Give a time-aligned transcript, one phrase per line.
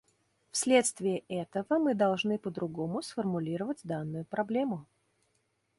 [0.49, 4.87] Вследствие этого мы должны по-другому сформулировать данную проблему.